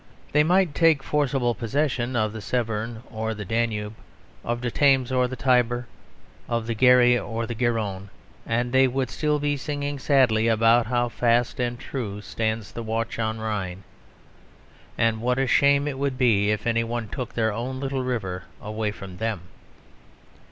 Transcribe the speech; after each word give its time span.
They 0.31 0.43
might 0.43 0.73
take 0.73 1.03
forcible 1.03 1.53
possession 1.53 2.15
of 2.15 2.33
the 2.33 2.41
Severn 2.41 3.03
or 3.11 3.35
the 3.35 3.45
Danube, 3.45 3.93
of 4.43 4.61
the 4.61 4.71
Thames 4.71 5.11
or 5.11 5.27
the 5.27 5.35
Tiber, 5.35 5.85
of 6.49 6.65
the 6.65 6.73
Garry 6.73 7.19
or 7.19 7.45
the 7.45 7.53
Garonne 7.53 8.09
and 8.43 8.71
they 8.71 8.87
would 8.87 9.11
still 9.11 9.37
be 9.37 9.55
singing 9.55 9.99
sadly 9.99 10.47
about 10.47 10.87
how 10.87 11.07
fast 11.07 11.59
and 11.59 11.79
true 11.79 12.19
stands 12.19 12.71
the 12.71 12.81
watch 12.81 13.19
on 13.19 13.37
Rhine; 13.39 13.83
and 14.97 15.21
what 15.21 15.37
a 15.37 15.45
shame 15.45 15.87
it 15.87 15.99
would 15.99 16.17
be 16.17 16.49
if 16.49 16.65
any 16.65 16.83
one 16.83 17.07
took 17.07 17.35
their 17.35 17.53
own 17.53 17.79
little 17.79 18.01
river 18.03 18.45
away 18.59 18.89
from 18.89 19.17
them. 19.17 19.41